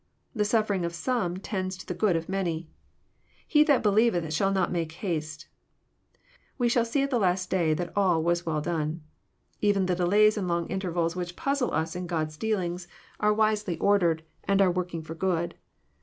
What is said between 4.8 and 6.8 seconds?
haste." We